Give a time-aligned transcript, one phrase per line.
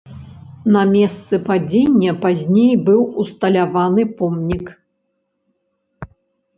[0.75, 4.75] На месцы падзення пазней быў усталяваны помнік.